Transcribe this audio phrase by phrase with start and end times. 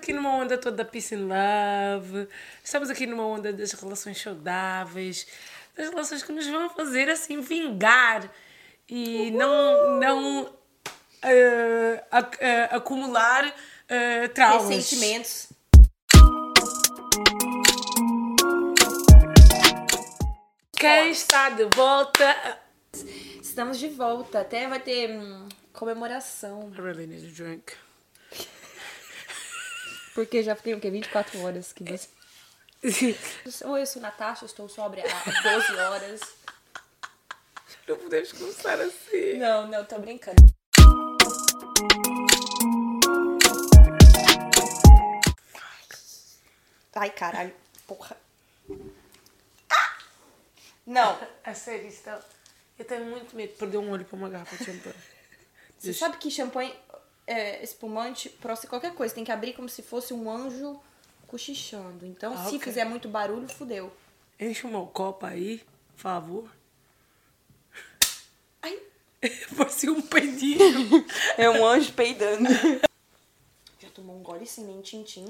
[0.00, 2.26] aqui numa onda toda peace and love,
[2.64, 5.26] estamos aqui numa onda das relações saudáveis,
[5.76, 8.30] das relações que nos vão fazer assim vingar
[8.88, 14.68] e não, não uh, ac- uh, acumular uh, traumas.
[14.70, 15.48] Ressentimentos.
[20.72, 22.58] Quem está de volta?
[23.42, 24.40] Estamos de volta.
[24.40, 26.72] Até vai ter hum, comemoração.
[26.74, 27.74] I really need a drink.
[30.14, 30.90] Porque já tem o quê?
[30.90, 32.08] 24 horas que você.
[33.64, 36.20] Oi, eu sou Natasha, estou sóbria há 12 horas.
[37.86, 39.38] Não podemos começar assim.
[39.38, 40.42] Não, não, tô brincando.
[46.94, 47.54] Ai, caralho.
[47.86, 48.16] Porra.
[49.70, 49.98] Ah!
[50.86, 51.18] Não.
[51.44, 52.20] A sério, isso tá...
[52.78, 54.96] Eu tenho muito medo de perder um olho para uma garrafa de champanhe.
[55.78, 56.74] Você sabe que champanhe
[57.32, 60.80] é, espumante, ser qualquer coisa, tem que abrir como se fosse um anjo
[61.28, 62.04] cochichando.
[62.04, 62.60] Então, Ah, se ok.
[62.60, 63.92] fizer muito barulho, fudeu.
[64.38, 65.58] Enche uma copa aí,
[65.94, 66.50] por favor.
[68.62, 68.78] Ai,
[69.56, 71.04] Parecia um peidinho.
[71.36, 72.48] é um anjo peidando.
[73.78, 75.28] Já tomou um gole sem nem tintim?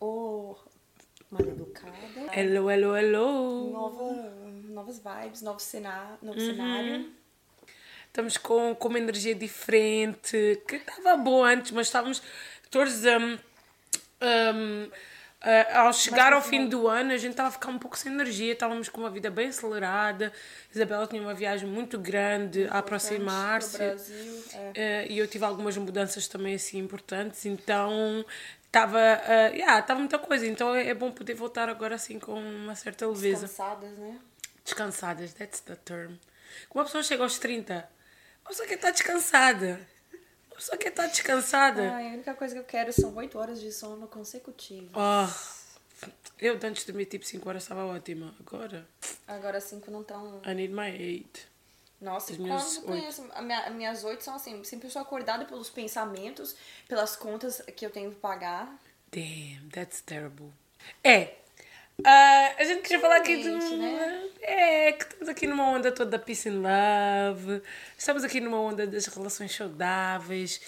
[0.00, 0.56] Ô,
[1.30, 2.30] mal educada.
[2.34, 3.70] hello, hello, hello.
[3.70, 4.12] Nova,
[4.68, 6.46] novas vibes, novo, cena, novo Uhum.
[6.46, 7.12] cenário.
[8.16, 12.22] Estamos com, com uma energia diferente, que estava boa antes, mas estávamos
[12.70, 13.38] todos um,
[14.22, 14.90] um,
[15.42, 18.10] a- ao chegar ao fim do ano, a gente estava a ficar um pouco sem
[18.10, 20.32] energia, estávamos com uma vida bem acelerada.
[20.74, 23.76] Isabela tinha uma viagem muito grande a aproximar-se.
[23.76, 24.70] Brasil, é.
[24.74, 28.24] Eh, e eu tive algumas mudanças também assim importantes, então
[28.64, 32.74] estava uh, yeah, muita coisa, então é, é bom poder voltar agora assim com uma
[32.74, 33.46] certa leveza.
[33.46, 34.18] Cansadas, né?
[34.64, 36.14] Descansadas, that's the term.
[36.70, 37.86] Quando uma pessoa chega aos 30,
[38.46, 39.88] uma pessoa quer estar descansada.
[40.48, 41.92] Uma pessoa quer estar descansada.
[41.92, 44.92] Ai, a única coisa que eu quero são 8 horas de sono consecutivas.
[44.94, 46.06] Oh,
[46.38, 48.34] eu antes de dormir tipo 5 horas estava ótima.
[48.38, 48.86] Agora,
[49.26, 50.40] Agora 5 não tão.
[50.46, 51.56] I need my 8.
[52.00, 53.26] Nossa, As quando conheço.
[53.34, 56.54] A minha, minhas oito são assim, sempre estou acordada pelos pensamentos,
[56.86, 58.78] pelas contas que eu tenho que pagar.
[59.10, 60.52] Damn, that's terrible.
[61.02, 61.36] É.
[62.04, 64.22] ah, a gente queria falar aqui de um, né?
[64.42, 67.62] É, que estamos aqui numa onda toda peace and love.
[67.96, 70.60] Estamos aqui numa onda das relações saudáveis.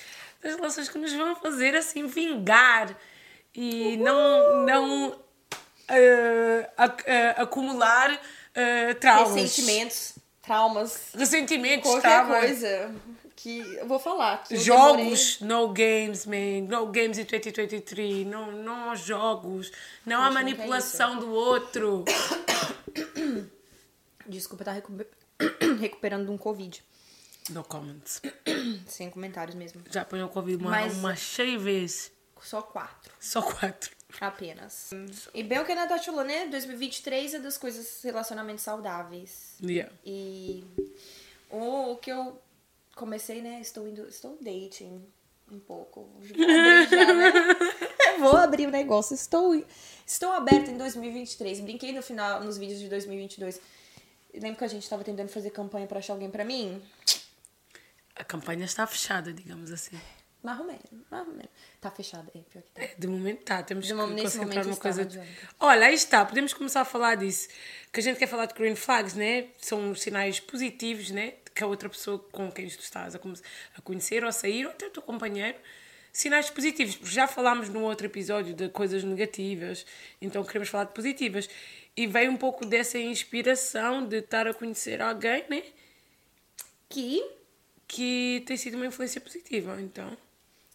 [0.42, 2.96] Das relações que nos vão fazer assim vingar.
[3.54, 5.20] E não, não
[5.88, 8.10] ah, ac- ah, acumular
[8.54, 9.34] ah, traumas.
[9.34, 12.94] Ressentimentos, traumas, Ressentimentos, qualquer coisa
[13.40, 14.42] que eu vou falar.
[14.42, 16.62] Que Jogos, no games, man.
[16.68, 18.26] No games em 2023.
[18.26, 19.70] Não, não há jogos.
[20.04, 22.04] Não não quer manipulação do outro.
[22.04, 23.46] demorei-
[24.26, 24.92] Desculpa, tá recu-
[25.80, 26.82] recuperando de um Covid.
[27.50, 28.20] No comments.
[28.86, 29.82] Sem comentários mesmo.
[29.88, 32.10] Já apanhou o Covid uma, Mas- uma cheia de vezes.
[32.42, 33.12] Só quatro.
[33.20, 33.90] Só quatro.
[34.20, 34.90] Apenas.
[35.34, 36.46] E bem o que a Natasha falou, né?
[36.46, 39.54] 2023 é das coisas relacionamentos saudáveis.
[39.62, 39.92] Yeah.
[40.04, 40.64] E
[41.50, 42.40] o que eu
[42.98, 43.60] comecei, né?
[43.60, 44.06] Estou indo.
[44.08, 45.06] Estou dating
[45.50, 46.08] um pouco.
[46.20, 47.32] Vou abrir já, né?
[48.18, 49.14] Vou abrir o negócio.
[49.14, 49.64] Estou,
[50.06, 51.60] estou aberta em 2023.
[51.60, 53.60] Brinquei no final, nos vídeos de 2022.
[54.34, 56.82] Lembra que a gente estava tentando fazer campanha pra achar alguém pra mim?
[58.14, 59.98] A campanha está fechada, digamos assim.
[60.42, 61.50] Mais ou menos, mais ou menos.
[61.80, 62.82] Tá fechada, é pior que tá.
[62.82, 65.04] É, de momento tá, temos De que momento- concentrar numa está, coisa.
[65.04, 65.20] de-.
[65.58, 67.48] Olha, aí está, podemos começar a falar disso.
[67.92, 69.48] Que a gente quer falar de green flags, né?
[69.58, 71.34] São sinais positivos, né?
[71.58, 73.18] Que a outra pessoa com quem tu estás a,
[73.76, 75.58] a conhecer ou a sair, ou até o teu companheiro.
[76.12, 79.84] Sinais positivos, porque já falámos num outro episódio de coisas negativas,
[80.22, 81.48] então queremos falar de positivas.
[81.96, 85.64] E veio um pouco dessa inspiração de estar a conhecer alguém, né?
[86.88, 87.24] Que,
[87.88, 90.16] Que tem sido uma influência positiva, então.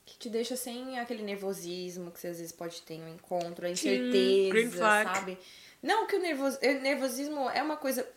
[0.05, 3.69] que te deixa sem aquele nervosismo que você às vezes pode ter no encontro, a
[3.75, 5.09] Sim, incerteza, flag.
[5.17, 5.38] sabe?
[5.81, 8.07] Não que o o nervosismo é uma coisa.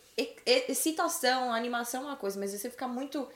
[0.46, 3.28] Excitação, animação é uma coisa, mas você ficar muito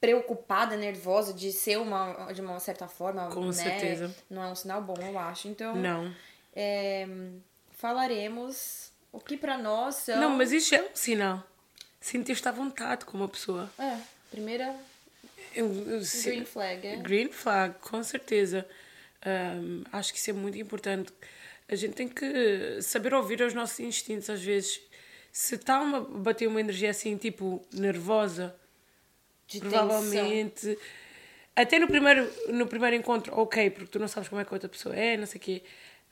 [0.00, 3.52] preocupada, nervosa de ser uma, de uma certa forma, Com né?
[3.52, 4.14] certeza.
[4.30, 5.48] Não é um sinal bom, eu acho.
[5.48, 6.14] Então, Não.
[6.54, 7.06] é,
[7.76, 10.20] falaremos o que pra nós são.
[10.20, 11.42] Não, mas isso é um sinal.
[12.00, 13.68] Sentir-te à vontade com uma pessoa.
[13.78, 13.98] É,
[14.30, 14.74] primeira
[16.24, 16.96] green flag, é.
[16.96, 18.66] Green flag, com certeza.
[19.24, 21.12] Ahm, acho que isso é muito importante.
[21.68, 24.80] A gente tem que saber ouvir os nossos instintos às vezes.
[25.32, 28.54] Se está bater uma energia assim, tipo, nervosa,
[29.46, 30.78] De provavelmente.
[31.54, 34.54] Até no primeiro, no primeiro encontro, ok, porque tu não sabes como é que a
[34.54, 35.62] outra pessoa é, não sei o quê.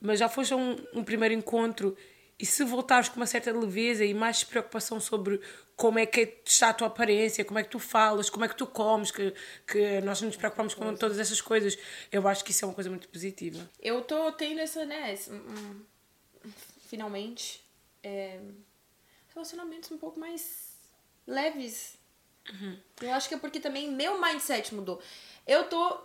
[0.01, 1.97] Mas já foste a um, um primeiro encontro
[2.39, 5.41] E se voltares com uma certa leveza e mais preocupação sobre
[5.75, 8.57] como é que está a tua aparência, como é que tu falas, como é que
[8.57, 9.33] tu comes, que,
[9.67, 11.79] que nós nos preocupamos com todas essas coisas,
[12.13, 13.59] eu acho que isso é uma coisa muito positiva.
[13.81, 15.85] Eu tô tendo essa, né, hum,
[16.45, 16.51] hum,
[16.89, 17.65] finalmente,
[18.03, 18.39] é,
[19.37, 20.81] relacionamentos um pouco mais
[21.27, 21.97] leves.
[23.01, 25.01] Eu acho que é porque também meu mindset mudou.
[25.47, 26.01] Eu tô,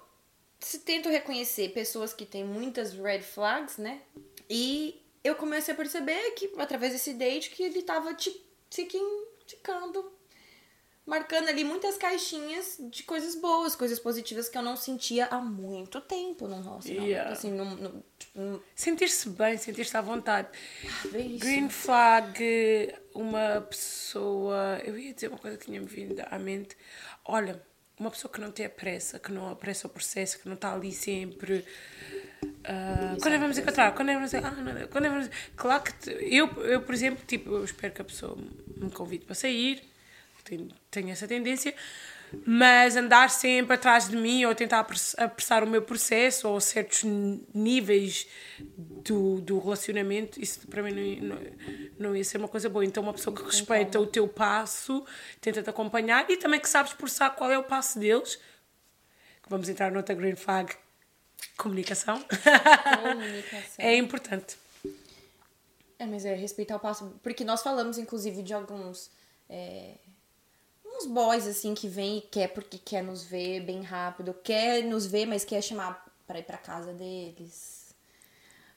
[0.60, 4.02] se tento reconhecer pessoas que têm muitas red flags, né,
[4.50, 10.12] e eu comecei a perceber que, através desse date, que ele tava tiquinho, ticando,
[11.06, 16.00] marcando ali muitas caixinhas de coisas boas, coisas positivas que eu não sentia há muito
[16.02, 17.10] tempo num relacionamento.
[17.10, 17.32] Yeah.
[17.32, 20.48] Assim, num, num, tipo, Sentir-se bem, sentir-se à vontade.
[21.04, 21.40] isso.
[21.40, 24.80] Green flag, uma pessoa.
[24.84, 26.78] Eu ia dizer uma coisa que tinha-me vindo à mente.
[27.26, 27.62] Olha,
[28.00, 30.92] uma pessoa que não tem pressa, que não apressa o processo, que não está ali
[30.92, 31.64] sempre.
[32.64, 33.94] ah, quando é que vamos encontrar?
[33.94, 35.30] Quando é vamos ah, não, quando é vamos...
[35.56, 38.38] Claro que eu, eu, por exemplo, tipo, eu espero que a pessoa
[38.78, 39.91] me convide para sair,
[40.44, 41.74] tenho, tenho essa tendência,
[42.46, 47.04] mas andar sempre atrás de mim ou tentar apress- apressar o meu processo ou certos
[47.54, 48.28] níveis
[48.60, 51.38] do, do relacionamento, isso para mim não, ia- não,
[52.00, 52.86] não ia ser uma coisa boa.
[52.86, 55.06] Então, uma pessoa que respeita o teu passo,
[55.42, 58.40] tenta-te acompanhar e também que sabe expressar qual é o passo deles.
[59.50, 60.74] Vamos entrar noutra green flag.
[61.58, 62.24] Comunicação.
[62.24, 63.76] Comunicação.
[63.78, 64.56] é importante.
[66.00, 67.20] É, mas é respeitar o passo.
[67.22, 69.12] Porque nós falamos, inclusive, de alguns.
[69.50, 69.96] é,
[70.98, 74.34] uns boys, assim, que vem e quer porque quer nos ver bem rápido.
[74.44, 77.94] Quer nos ver, mas quer chamar pra ir pra casa deles.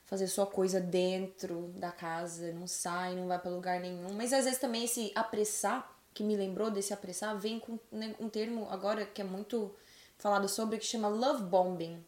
[0.05, 2.51] Fazer sua coisa dentro da casa.
[2.53, 4.13] Não sai, não vai pra lugar nenhum.
[4.13, 8.29] Mas às vezes também esse apressar, que me lembrou desse apressar, vem com né, um
[8.29, 9.75] termo agora que é muito
[10.17, 12.03] falado sobre, que chama love bombing.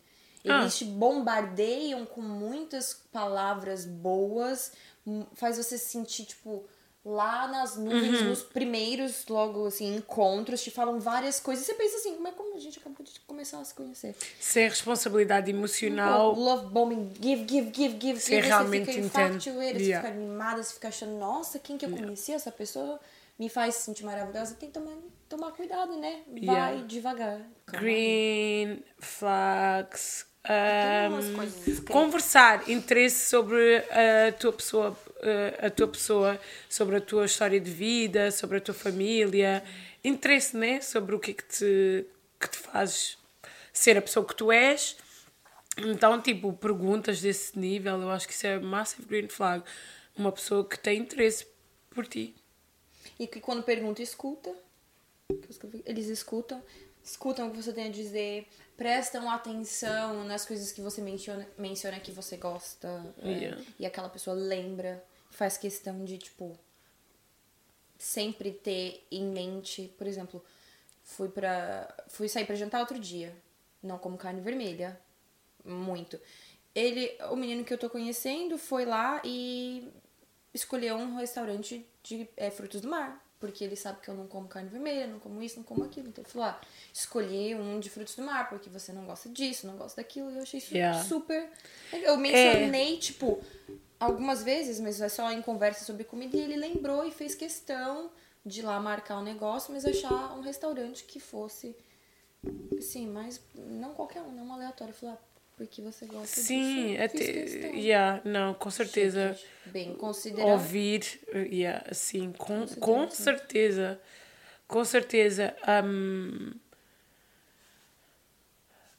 [0.48, 0.62] Ah.
[0.62, 4.72] Eles te bombardeiam com muitas palavras boas,
[5.06, 6.66] hum, faz você se sentir, tipo,
[7.10, 8.30] lá nas nuvens, Uhum.
[8.30, 11.64] nos primeiros, logo assim, encontros, te falam várias coisas.
[11.64, 14.14] E você pensa assim, mas como a gente acabou de começar a se conhecer?
[14.40, 16.36] Sem responsabilidade emocional.
[16.36, 19.02] Pô, love bombing, give, give, give, give, Ser realmente você fica
[19.80, 20.08] você Yeah.
[20.10, 22.34] fica animada, você fica achando, nossa, quem que eu conheci?
[22.34, 23.00] Essa pessoa
[23.40, 24.56] me faz se sentir maravilhosa.
[24.56, 24.98] Tem que tomar,
[25.30, 26.24] tomar cuidado, né?
[26.28, 26.84] Vai Yeah.
[26.88, 27.42] devagar.
[27.66, 27.86] Calma.
[27.86, 30.26] Green flags.
[30.50, 34.98] Um, conversar interesse sobre a tua pessoa
[35.62, 39.64] a tua pessoa sobre a tua história de vida sobre a tua família.
[40.04, 42.06] Interesse né sobre o que é que te
[42.40, 43.18] que te faz
[43.74, 44.98] ser a pessoa que tu és.
[45.78, 49.64] Então tipo perguntas desse nível eu acho que isso é massive green flag.
[50.16, 51.46] Uma pessoa que tem interesse
[51.92, 52.36] por ti.
[53.20, 54.54] E que quando pergunta, escuta.
[55.86, 56.64] Eles escutam,
[57.04, 58.48] escutam o que você tem a dizer,
[58.78, 62.88] prestam atenção nas coisas que você menciona, menciona que você gosta.
[63.22, 63.64] é, Yeah.
[63.80, 66.58] e aquela pessoa lembra, faz questão de, tipo,
[67.98, 70.44] sempre ter em mente, por exemplo,
[71.04, 73.36] fui para fui sair para jantar outro dia,
[73.82, 75.00] não como carne vermelha,
[75.66, 76.20] muito.
[76.76, 79.92] Ele, o menino que eu tô conhecendo, foi lá e
[80.54, 84.48] escolheu um restaurante de é, frutos do mar, porque ele sabe que eu não como
[84.48, 86.08] carne vermelha, não como isso, não como aquilo.
[86.10, 86.62] Então ele falou: "Ah,
[86.94, 90.32] escolhi um de frutos do mar, porque você não gosta disso, não gosta daquilo".
[90.32, 91.04] E eu achei isso Yeah.
[91.04, 91.50] super.
[91.92, 93.42] Eu mencionei, tipo,
[94.00, 98.12] algumas vezes, mas é só em conversa sobre comida, e ele lembrou e fez questão
[98.46, 101.76] de ir lá marcar o negócio, mas achar um restaurante que fosse,
[102.78, 104.94] assim, mas não qualquer um, não aleatório.
[104.94, 107.00] Falar, ah, porque você gosta sim disso.
[107.00, 107.74] eu até fiz questão.
[107.74, 110.50] yeah, não com certeza Bem considerado.
[110.50, 113.24] ouvir, yeah, assim, com, com sim.
[113.24, 114.00] certeza,
[114.68, 115.56] com certeza.
[115.84, 116.52] hum,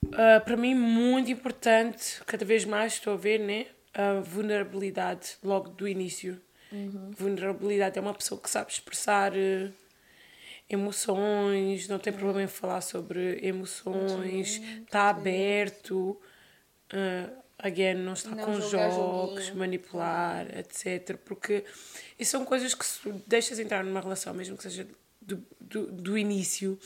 [0.06, 3.66] uh, para mim, muito importante, cada vez mais estou a ver, né?
[3.94, 6.40] A vulnerabilidade logo do início.
[7.16, 9.72] Vulnerabilidade é uma pessoa que sabe expressar uh,
[10.68, 16.20] emoções, não tem problema em falar sobre emoções, está aberto.
[16.92, 19.56] Uh, again, não está Não com jogos, joguinho.
[19.56, 21.16] manipular, etc.
[21.24, 21.64] Porque
[22.18, 24.86] isso são coisas que se deixas entrar numa relação, mesmo que seja
[25.20, 26.78] do, do, do início,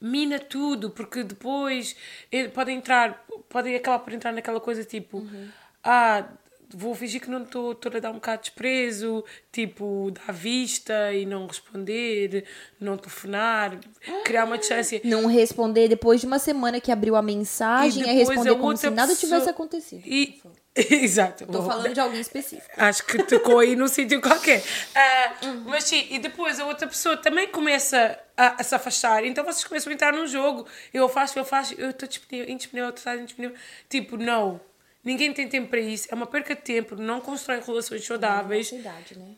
[0.00, 1.96] mina tudo, porque depois
[2.30, 5.48] eh, pode entrar, podem acabar por entrar naquela coisa tipo, Uhum.
[5.82, 6.28] ah,
[6.74, 11.24] vou fingir que não estou a dar um bocado de desprezo, tipo, dar vista e
[11.24, 12.44] não responder,
[12.80, 13.78] não telefonar,
[14.24, 15.00] criar uma distância.
[15.04, 18.90] Não responder depois de uma semana que abriu a mensagem, é responder a como se
[18.90, 20.02] nada pessoa- tivesse acontecido.
[20.06, 20.40] E...
[20.76, 21.46] Exato.
[21.46, 22.68] Tô falando de alguém específico.
[22.76, 24.60] Acho que tocou aí num sítio qualquer.
[24.96, 25.32] Ah,
[25.66, 29.24] mas sim, e depois a outra pessoa também começa a, a se afastar.
[29.24, 30.66] Então vocês começam a entrar num jogo.
[30.92, 33.56] Eu faço, eu faço, eu estou disponível, indisponível, tu estás indisponível.
[33.88, 34.60] Tipo, não.
[35.04, 36.08] Ninguém tem tempo para isso.
[36.10, 36.96] É uma perca de tempo.
[36.96, 38.70] Não constrói relações saudáveis.
[38.72, 39.34] Nossa idade, né?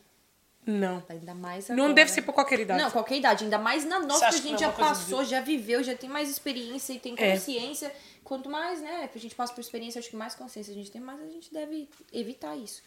[0.65, 1.03] Não.
[1.09, 1.93] Ainda mais Não agora.
[1.93, 2.81] deve ser para qualquer idade.
[2.81, 3.43] Não, qualquer idade.
[3.45, 5.81] Ainda mais na nossa, que a gente não é já coisa de- passou, já viveu,
[5.83, 7.33] já tem mais experiência e tem É.
[7.33, 7.93] consciência.
[8.23, 10.99] Quanto mais, né, a gente passa por experiência, acho que mais consciência a gente tem,
[10.99, 12.81] mais a gente deve evitar isso.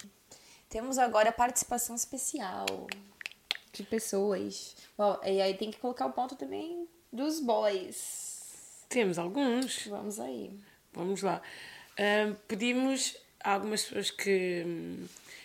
[0.68, 2.66] Temos agora a participação especial
[3.72, 4.76] de pessoas.
[4.96, 8.84] Bom, e aí tem que colocar o ponto também dos boys.
[8.90, 9.87] Temos alguns.
[9.87, 10.50] Vamos aí.
[10.92, 11.40] Vamos lá.
[12.49, 14.64] Pedimos a algumas pessoas que,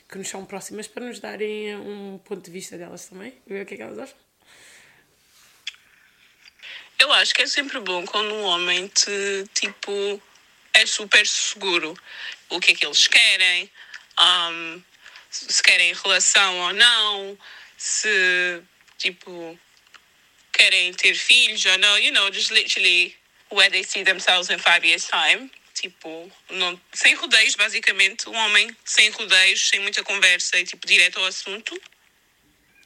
[0.09, 3.33] que nos são próximas para nos darem um ponto de vista delas também.
[3.45, 4.17] Ver o que é que elas acham.
[6.97, 10.21] Eu acho que é sempre bom quando um homem te, tipo,
[10.73, 11.93] é super seguro.
[12.49, 13.69] O que é que eles querem,
[14.19, 14.81] um,
[15.29, 17.37] se querem relação ou não,
[17.77, 18.61] se,
[18.97, 19.59] tipo,
[20.53, 21.99] querem ter filhos ou não.
[21.99, 23.15] You know, just literally
[23.51, 25.51] where they see themselves in five years' time.
[25.75, 28.27] Tipo, não, sem rodeios, basicamente.
[28.27, 31.79] Um homem sem rodeios, sem muita conversa e, tipo, direto ao assunto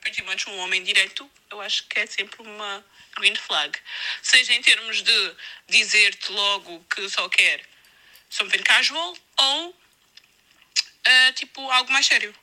[0.01, 2.83] pretty much um homem direto, eu acho que é sempre uma
[3.17, 3.77] green flag.
[4.21, 5.35] Seja em termos de
[5.67, 7.61] dizer-te logo que só quer
[8.29, 9.75] something casual ou
[11.03, 12.33] eh, tipo algo mais sério.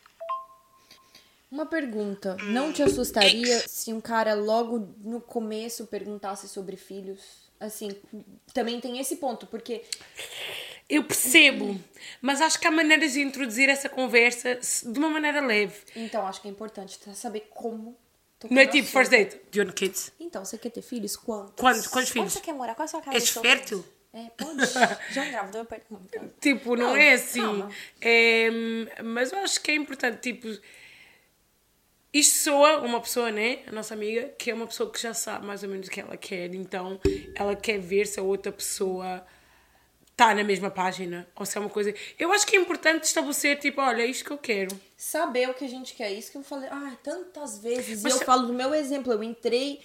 [1.51, 2.37] Uma pergunta.
[2.43, 7.46] Não te assustaria se um cara logo no começo perguntasse sobre filhos?
[7.59, 7.97] Assim,
[8.53, 9.83] também tem esse ponto, porque
[10.89, 11.81] Eu percebo,
[12.21, 15.75] mas acho que há maneiras de introduzir essa conversa de uma maneira leve.
[15.97, 17.97] então acho que é importante saber como.
[18.51, 19.37] Não é tipo first date.
[19.51, 20.13] Do you want kids?
[20.21, 21.17] Então, você quer ter filhos?
[21.17, 21.55] Quantos?
[21.57, 21.87] Quantos?
[21.87, 22.33] Quantos Onde filhos?
[22.35, 22.75] você quer morar?
[22.75, 23.17] Qual é a sua casa?
[23.17, 23.85] És fértil?
[24.13, 24.61] É, pode.
[25.13, 25.63] Já engravidou?
[25.63, 26.09] Eu pergunto.
[26.41, 27.65] Tipo, não, Não, é assim.
[28.01, 28.49] É,
[29.03, 30.49] mas eu acho que é importante, tipo.
[32.17, 33.59] Isto soa uma pessoa, né?
[33.67, 36.01] A nossa amiga, que é uma pessoa que já sabe mais ou menos o que
[36.01, 36.99] ela quer, então
[37.35, 39.23] ela quer ver se a outra pessoa
[40.13, 41.95] está na mesma página ou se é uma coisa.
[42.19, 44.81] Eu acho que é importante estabelecer, tipo, olha, é isto que eu quero.
[44.97, 46.11] Saber o que a gente quer.
[46.11, 48.03] Isso que eu falei, ah, tantas vezes.
[48.03, 49.13] Mas e eu falo do meu exemplo.
[49.13, 49.83] Eu entrei,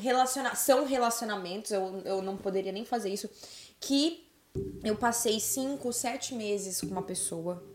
[0.00, 3.30] relaciona são relacionamentos, eu, eu não poderia nem fazer isso,
[3.78, 4.26] que
[4.82, 7.71] eu passei cinco, sete meses com uma pessoa.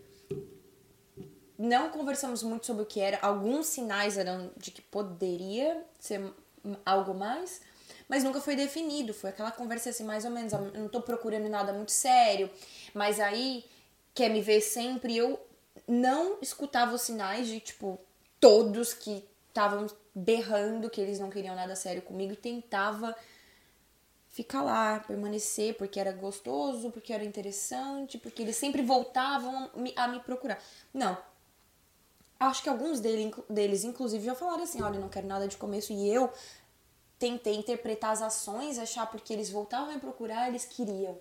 [1.58, 3.18] Não conversamos muito sobre o que era.
[3.22, 6.32] Alguns sinais eram de que poderia ser
[6.86, 7.62] algo mais,
[8.08, 9.14] mas nunca foi definido.
[9.14, 10.54] Foi aquela conversa assim, mais ou menos.
[10.54, 12.50] Eu não tô procurando nada muito sério,
[12.94, 13.66] mas aí
[14.14, 15.18] quer me ver sempre.
[15.18, 15.40] Eu
[15.88, 18.00] não escutava os sinais de, tipo,
[18.40, 23.16] todos que estavam berrando que eles não queriam nada sério comigo e tentava
[24.30, 30.20] ficar lá, permanecer, porque era gostoso, porque era interessante, porque eles sempre voltavam a me
[30.20, 30.62] procurar.
[30.94, 31.18] Não.
[32.40, 35.92] Acho que alguns dele, deles, inclusive, já falaram assim: olha, não quero nada de começo.
[35.92, 36.32] E eu
[37.18, 41.18] tentei interpretar as ações, achar porque eles voltavam a procurar, eles queriam.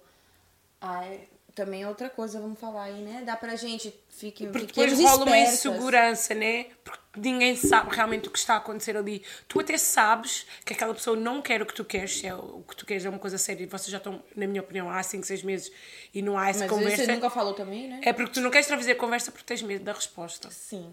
[0.80, 3.22] Ah, é- também é outra coisa, vamos falar aí, né?
[3.24, 5.54] Dá pra gente, fique, Porque depois rola uma espertas.
[5.54, 6.66] insegurança, né?
[6.84, 9.24] Porque ninguém sabe realmente o que está a acontecer ali.
[9.48, 12.62] Tu até sabes que aquela pessoa não quer o que tu queres, se é o
[12.68, 15.02] que tu queres é uma coisa séria e vocês já estão, na minha opinião, há
[15.02, 15.72] 5, 6 meses
[16.14, 17.04] e não há essa Mas conversa.
[17.06, 18.00] você nunca falou também, né?
[18.02, 20.50] É porque tu não queres trazer a conversa porque tens medo da resposta.
[20.50, 20.92] Sim.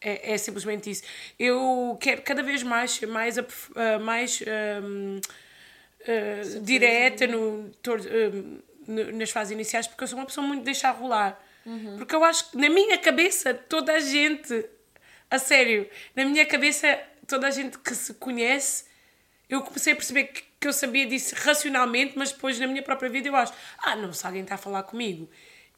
[0.00, 1.02] É, é simplesmente isso.
[1.36, 5.20] Eu quero cada vez mais mais, ah, mais ahm,
[6.06, 10.60] ah, direta no, tor- ahm, no- nas fases iniciais porque eu sou uma pessoa muito
[10.60, 11.38] de deixar rolar.
[11.98, 14.64] Porque eu acho que na minha cabeça toda a gente,
[15.30, 18.86] a sério, na minha cabeça toda a gente que se conhece,
[19.48, 23.10] eu comecei a perceber que, que eu sabia disso racionalmente, mas depois na minha própria
[23.10, 23.52] vida eu acho,
[23.82, 25.28] ah, não, se alguém está a falar comigo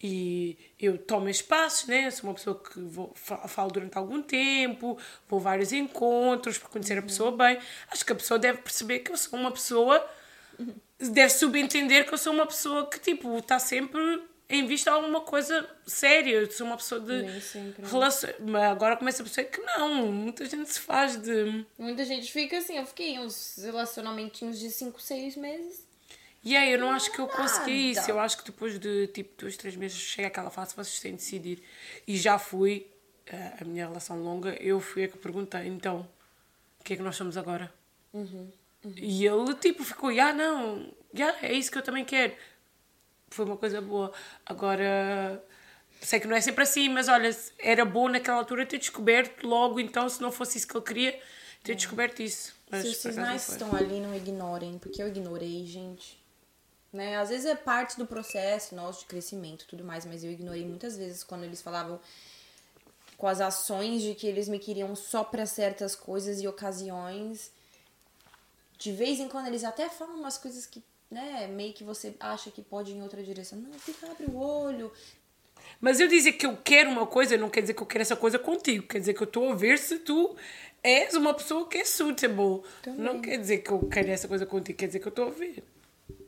[0.03, 2.07] e eu tomo espaços, né?
[2.07, 4.97] Eu sou uma pessoa que vou, fa- falo durante algum tempo,
[5.29, 7.59] vou a vários encontros para conhecer a pessoa bem.
[7.91, 10.09] Acho que a pessoa deve perceber que eu sou uma pessoa,
[11.01, 15.69] deve subentender que eu sou uma pessoa que, tipo, está sempre em vista alguma coisa
[15.87, 16.33] séria.
[16.33, 17.43] Eu sou uma pessoa de né?
[17.83, 18.31] relação.
[18.41, 21.65] Mas agora começo a perceber que não, muita gente se faz de.
[21.79, 25.89] Muita gente fica assim, eu fiquei uns relacionamentinhos de 5, 6 meses.
[26.43, 28.01] E aí, eu não acho que eu consegui Nada.
[28.01, 28.11] isso.
[28.11, 31.19] Eu acho que depois de tipo dois, três meses chega aquela fase vocês têm de
[31.19, 31.63] decidir.
[32.07, 32.87] E já fui,
[33.27, 36.09] eh, a minha relação longa, eu fui a que perguntei, então,
[36.81, 37.71] o que é que nós somos agora?
[38.97, 42.35] E ele tipo ficou, ah não, já é isso que eu também quero.
[43.29, 44.13] Foi uma coisa boa.
[44.45, 45.43] Agora,
[46.01, 49.79] sei que não é sempre assim, mas olha, era bom naquela altura ter descoberto logo,
[49.79, 51.21] então, se não fosse isso que ele queria,
[51.63, 52.55] ter descoberto isso.
[52.71, 56.19] Mas, Se os sinais estão ali, não ignorem, porque eu ignorei, gente.
[56.93, 57.17] Né?
[57.17, 60.97] Às vezes é parte do processo nosso de crescimento tudo mais, mas eu ignorei muitas
[60.97, 62.01] vezes quando eles falavam
[63.17, 67.53] com as ações de que eles me queriam só para certas coisas e ocasiões.
[68.81, 72.51] De vez em quando eles até falam umas coisas que né, meio que você acha
[72.51, 73.59] que pode ir em outra direção.
[73.59, 74.91] Não, fica, abre o olho.
[75.79, 78.17] Mas eu dizer que eu quero uma coisa não quer dizer que eu quero essa
[78.17, 78.87] coisa contigo.
[78.87, 80.35] Quer dizer que eu estou a ver se tu
[80.83, 82.63] és uma pessoa que é suitable.
[82.97, 84.79] Não quer dizer que eu quero essa coisa contigo.
[84.79, 85.63] Quer dizer que eu estou a ver.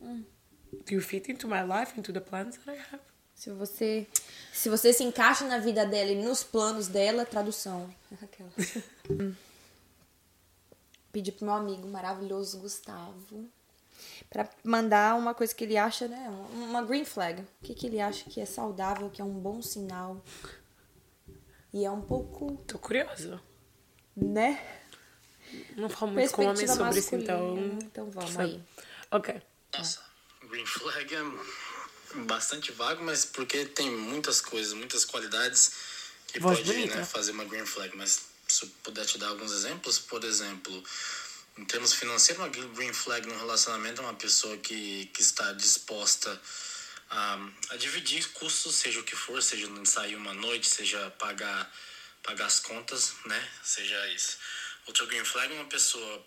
[0.00, 3.02] Do you fit into my life, into the plans that I have?
[3.34, 4.06] Se você,
[4.52, 7.88] se você se encaixa na vida dela e nos planos dela, tradução.
[8.20, 8.52] Aquela.
[11.12, 11.14] Hum.
[11.14, 13.48] Pedi pro meu amigo maravilhoso Gustavo
[14.30, 16.28] para mandar uma coisa que ele acha, né?
[16.54, 17.42] Uma green flag.
[17.42, 20.24] O que, que ele acha que é saudável, que é um bom sinal.
[21.72, 22.56] E é um pouco.
[22.66, 23.40] Tô curiosa.
[24.16, 24.58] Né?
[25.76, 27.56] Não falo muito com homem sobre isso, então.
[27.82, 28.44] Então vamos Sabe?
[28.44, 28.62] aí.
[29.10, 29.42] Ok.
[29.76, 30.00] Nossa,
[30.48, 31.22] green flag é
[32.24, 35.72] bastante vago, mas porque tem muitas coisas, muitas qualidades
[36.26, 36.96] que Voz pode bonita.
[36.96, 37.94] né, fazer uma green flag.
[37.96, 40.84] Mas se eu puder te dar alguns exemplos, por exemplo,
[41.56, 46.40] em termos financeiros, uma green flag no relacionamento é uma pessoa que, que está disposta
[47.10, 51.74] a, a dividir custos, seja o que for, seja sair uma noite, seja pagar,
[52.22, 53.50] pagar as contas, né?
[53.62, 54.38] Seja isso.
[54.86, 56.26] Outro green flag é uma pessoa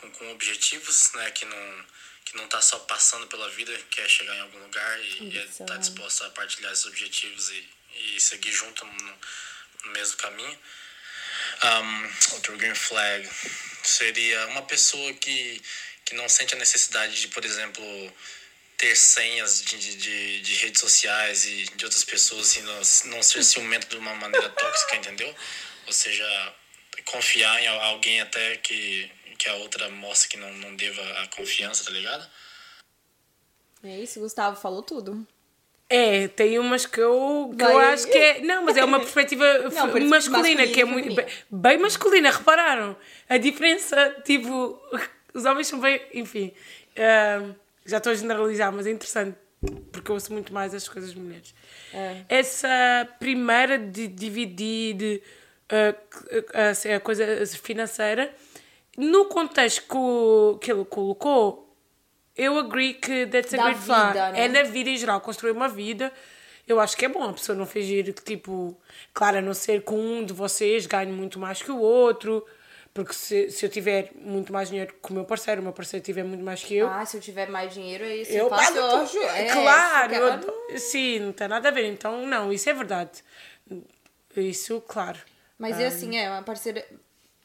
[0.00, 1.30] com, com objetivos, né?
[1.32, 1.84] Que não,
[2.24, 5.64] que não tá só passando pela vida, quer chegar em algum lugar e, e Isso.
[5.64, 7.68] tá disposta a partilhar esses objetivos e,
[8.16, 9.18] e seguir junto no,
[9.84, 10.58] no mesmo caminho.
[11.62, 13.28] Um, outro green flag
[13.82, 15.60] seria uma pessoa que,
[16.04, 17.82] que não sente a necessidade de, por exemplo,
[18.76, 23.22] ter senhas de, de, de, de redes sociais e de outras pessoas e não, não
[23.22, 25.34] ser ciumento de uma maneira tóxica, entendeu?
[25.86, 26.54] Ou seja,
[27.04, 31.84] confiar em alguém até que, que a outra mostre que não, não deva a confiança,
[31.84, 32.30] tá ligado?
[33.82, 35.26] É isso, Gustavo falou tudo.
[35.90, 38.40] É, tem umas que eu, que eu acho que é.
[38.42, 41.14] Não, mas é uma perspectiva Não, masculina, que é muito.
[41.14, 42.96] Bem, bem masculina, repararam?
[43.28, 44.78] A diferença, tipo.
[45.32, 46.00] Os homens são bem.
[46.14, 46.52] Enfim.
[46.96, 47.54] ah,
[47.86, 49.34] já estou a generalizar, mas é interessante.
[49.90, 51.54] Porque eu ouço muito mais as coisas mulheres.
[51.92, 52.22] É.
[52.28, 55.22] Essa primeira de dividir
[55.70, 55.94] ah,
[56.54, 58.30] a, a coisa financeira,
[58.96, 61.67] no contexto que, o- que ele colocou,
[62.38, 64.44] eu agree que that's a Da great vida, né?
[64.44, 66.10] É na vida em geral, construir uma vida.
[66.66, 68.78] Eu acho que é bom a pessoa não fingir que, tipo,
[69.12, 72.46] claro, a não ser que um de vocês ganhe muito mais que o outro.
[72.94, 76.04] Porque se, se eu tiver muito mais dinheiro que o meu parceiro, o meu parceiro
[76.04, 78.48] tiver muito mais que eu, Ah, se eu tiver mais dinheiro, aí você eu eu
[78.48, 78.96] tudo.
[79.02, 81.86] acho- é, claro, eu ado- sim, não tem nada a ver.
[81.86, 83.22] Então, não, isso é verdade.
[84.36, 85.18] Isso, claro.
[85.58, 86.84] Mas é assim, é uma parceira.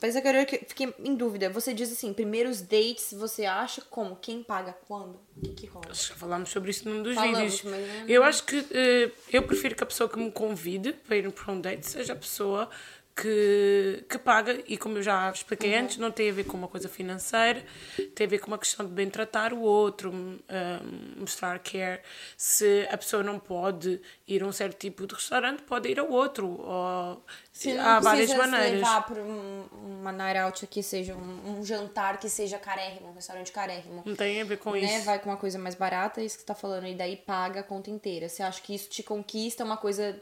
[0.04, 1.50] Mas agora que fiquei em dúvida.
[1.50, 4.18] Você diz assim, primeiros dates, você acha como?
[4.18, 5.18] Quem paga quando?
[5.38, 5.94] O que, que rola?
[5.94, 7.64] Já falámos sobre isso num dos Falamos, vídeos.
[7.64, 11.32] mas Eu acho que eh, eu prefiro que a pessoa que me convide para ir
[11.32, 12.70] para um date seja a pessoa
[13.16, 15.84] que, que paga e como eu já expliquei Uhum.
[15.84, 17.64] antes, não tem a ver com uma coisa financeira,
[18.16, 20.40] tem a ver com uma questão de bem tratar o outro, hum,
[21.18, 22.02] mostrar care.
[22.36, 26.04] Se a pessoa não pode ir a um certo tipo de restaurante, pode ir a
[26.04, 26.60] outro.
[26.60, 27.24] Ou,
[27.80, 28.72] há várias maneiras.
[28.72, 29.66] levar para um,
[30.00, 34.02] uma night out que seja um, um jantar que seja carérrimo, um restaurante carérrimo.
[34.06, 34.80] Não tem a ver com né?
[34.80, 35.06] isso.
[35.06, 37.60] Vai com uma coisa mais barata, é isso que você tá falando, e daí paga
[37.60, 38.28] a conta inteira.
[38.28, 40.20] Você acha que isso te conquista uma coisa.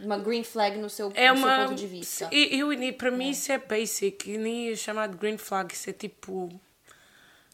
[0.00, 1.56] Uma green flag no seu, É no uma.
[1.56, 2.28] seu ponto de vista?
[2.32, 4.36] Eu, eu, para mim isso é basic.
[4.38, 5.72] Nem ia chamar de green flag.
[5.74, 6.48] Isso é tipo.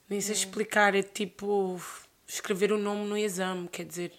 [0.08, 0.94] Nem sei explicar.
[0.94, 1.80] É tipo.
[2.26, 4.12] Escrever o nome no exame, quer dizer.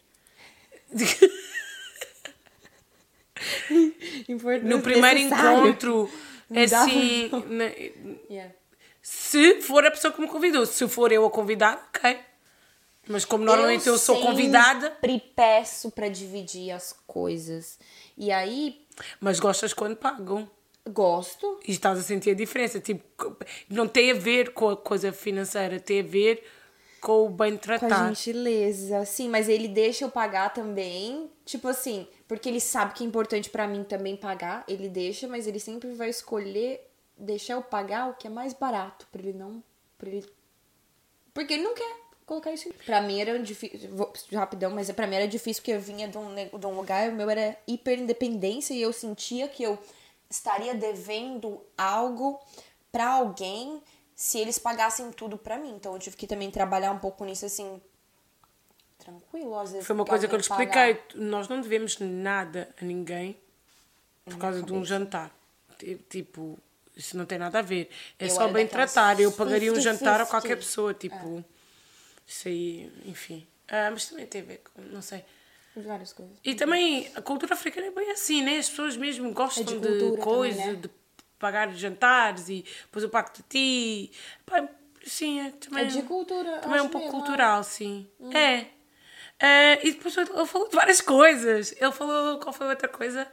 [4.29, 5.67] Importante, No primeiro necessário.
[5.67, 6.09] encontro.
[6.49, 7.29] Dá Assim.
[7.33, 7.71] um- na-
[8.29, 8.53] Yeah.
[9.01, 10.65] se for a pessoa que me convidou.
[10.65, 12.19] Se for eu a convidar, ok.
[13.07, 14.89] Mas como normalmente eu, sou convidada.
[15.01, 17.77] sempre peço pra dividir as coisas.
[18.17, 18.85] E aí,
[19.19, 20.49] Mas gostas quando pagam.
[20.87, 21.59] gosto.
[21.67, 22.79] E estás a sentir a diferença.
[22.79, 23.35] Tipo,
[23.69, 26.43] não tem a ver com a coisa financeira, tem a ver
[27.01, 28.05] com o bem Com tratar.
[28.05, 33.03] a gentileza, sim, mas ele deixa eu pagar também, tipo assim, porque ele sabe que
[33.03, 36.81] é importante pra mim também pagar, ele deixa, mas ele sempre vai escolher
[37.15, 39.63] deixar eu pagar o que é mais barato, pra ele não,
[39.99, 40.25] para ele
[41.31, 42.69] porque ele não quer colocar isso.
[42.85, 46.17] Pra mim era difícil, vou rapidão, mas pra mim era difícil porque eu vinha de
[46.17, 49.77] um, de um lugar, o meu era hiper independência e eu sentia que eu
[50.29, 52.39] estaria devendo algo
[52.91, 53.81] pra alguém
[54.15, 55.71] se eles pagassem tudo pra mim.
[55.75, 57.81] Então eu tive que também trabalhar um pouco nisso assim,
[58.97, 59.85] tranquilo, às vezes.
[59.87, 60.99] Foi uma coisa que eu lhe expliquei.
[61.15, 63.37] Nós não devemos nada a ninguém
[64.25, 65.31] por causa de um jantar.
[65.77, 66.57] Ti- Tipo,
[66.95, 67.89] isso não tem nada a ver.
[68.17, 69.19] É Eu só bem tratar.
[69.19, 69.81] Eu pagaria um 50-50.
[69.83, 70.93] jantar a qualquer pessoa.
[70.93, 71.43] Tipo,
[72.25, 73.45] isso aí, enfim.
[73.67, 75.23] Ah, mas também tem a ver com, não sei.
[75.75, 76.37] Várias coisas.
[76.43, 78.57] E também a cultura africana é bem assim, né?
[78.59, 80.75] As pessoas mesmo gostam É de de, coisas, né?
[80.75, 80.89] de
[81.37, 84.11] pagar jantares e depois eu pago de ti.
[84.45, 84.67] Pá,
[85.05, 88.07] sim, é, também, É de cultura, Também é um pouco mesmo, cultural, sim.
[88.33, 88.67] É.
[89.37, 91.73] Eh, e depois ele falou de várias coisas.
[91.77, 93.27] Ele falou, qual foi a outra coisa?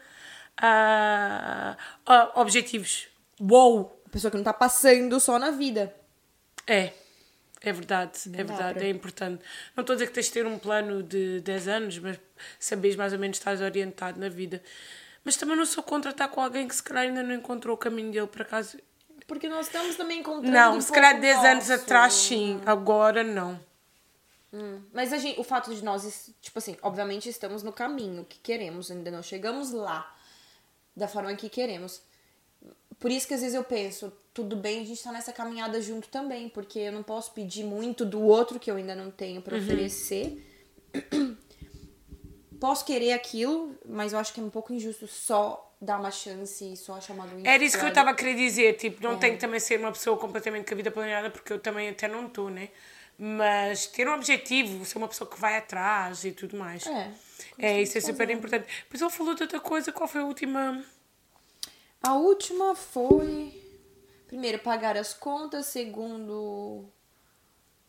[0.56, 3.06] Ah, ah, objetivos.
[3.40, 4.02] Uou!
[4.06, 5.94] A pessoa que não tá passando só na vida.
[6.66, 6.92] É.
[7.64, 9.44] É verdade, é dá verdade, para- é importante.
[9.76, 12.18] Não estou a dizer que tens de ter um plano de 10 anos, mas
[12.58, 14.62] saberes mais ou menos estás orientado na vida.
[15.24, 17.78] Mas também não sou contra estar com alguém que se calhar ainda não encontrou o
[17.78, 18.78] caminho dele, por acaso.
[19.28, 20.50] Porque nós estamos também encontrando.
[20.52, 21.82] Não, um se calhar pouco 10 anos nosso.
[21.84, 23.60] atrás sim, agora não.
[24.92, 28.90] Mas a gente, o fato de nós, tipo assim, obviamente estamos no caminho que queremos,
[28.90, 30.14] ainda não chegamos lá
[30.94, 32.02] da forma que queremos.
[33.02, 36.08] Por isso que às vezes eu penso, tudo bem a gente tá nessa caminhada junto
[36.08, 39.42] também, porque eu não posso pedir muito do outro que eu ainda não tenho Uhum.
[39.42, 40.38] pra oferecer.
[42.60, 46.64] Posso querer aquilo, mas eu acho que é um pouco injusto só dar uma chance
[46.72, 47.48] e só achar uma doença.
[47.48, 49.08] Era isso que eu estava a querer dizer, tipo, É.
[49.10, 51.88] não tem que também ser uma pessoa completamente com a vida planeada, porque eu também
[51.88, 52.68] até não estou, né?
[53.18, 56.86] Mas ter um objetivo, ser uma pessoa que vai atrás e tudo mais.
[56.86, 57.10] É.
[57.58, 58.64] É, isso é super importante.
[58.84, 60.84] Depois ele falou de outra coisa, qual foi a última?
[62.02, 63.60] A última foi.
[64.26, 65.66] Primeiro, pagar as contas.
[65.66, 66.84] Segundo.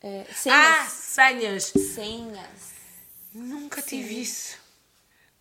[0.02, 0.91] É, Ah, senhas.
[0.91, 1.63] senhas!
[1.63, 2.73] Senhas.
[3.34, 4.58] Nunca tive isso.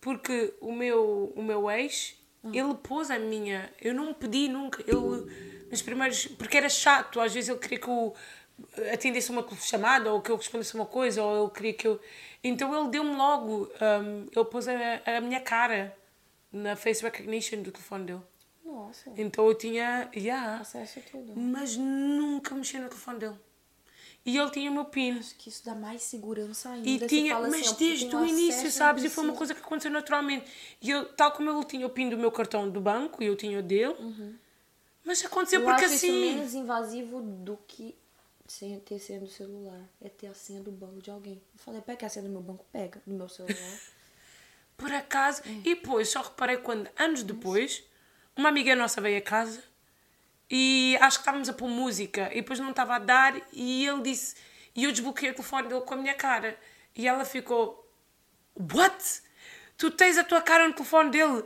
[0.00, 2.14] Porque o meu, o meu ex,
[2.52, 3.72] ele pôs a minha.
[3.80, 4.82] Eu não pedi nunca.
[4.86, 6.26] Ele, nos primeiros.
[6.26, 8.14] Porque era chato, às vezes ele queria que eu
[8.92, 12.00] atendesse uma chamada ou que eu respondesse uma coisa ou ele queria que eu.
[12.42, 13.64] Então ele deu-me logo.
[14.02, 15.96] hum, ele pôs a, a minha cara
[16.50, 18.22] na face recognition do telefone dele.
[18.72, 19.10] Nossa.
[19.16, 20.08] Então eu tinha.
[20.14, 21.34] Yeah, Acesso a tudo.
[21.36, 23.36] mas nunca mexi no telefone dele.
[24.24, 25.18] E ele tinha o meu PIN.
[25.18, 26.88] Acho que isso dá mais segurança ainda.
[26.88, 29.02] E tinha, mas assim, desde o início, sabes?
[29.02, 30.48] E foi uma coisa que aconteceu naturalmente.
[30.80, 33.34] E eu, tal como ele tinha o PIN do meu cartão do banco e eu
[33.36, 33.96] tinha o dele,
[35.04, 35.66] mas aconteceu Uhum.
[35.66, 36.20] Eu porque acho isso assim.
[36.34, 37.96] menos invasivo do que
[38.46, 39.80] sem ter senha do celular.
[40.00, 41.34] É ter a senha do banco de alguém.
[41.54, 43.02] Eu falei, pega a senha do meu banco, pega.
[43.04, 43.56] Do meu celular.
[44.76, 45.42] Por acaso.
[45.46, 47.82] E depois, só reparei quando, anos depois,
[48.36, 49.62] uma amiga nossa veio a casa
[50.50, 54.02] e acho que estávamos a pôr música e depois não estava a dar e ele
[54.02, 54.36] disse.
[54.74, 56.58] E eu desbloqueei o telefone dele com a minha cara.
[56.96, 57.78] E ela ficou.
[58.54, 59.22] What?
[59.78, 61.44] Tu tens a tua cara no telefone dele?